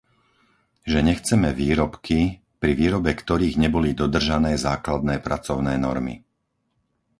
[0.91, 2.19] Že nechceme výrobky,
[2.61, 6.15] pri výrobe ktorých neboli dodržané základné pracovné normy!